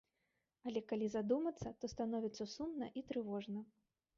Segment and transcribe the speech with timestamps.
[0.69, 3.59] Але калі задумацца, то становіцца сумна і трывожна.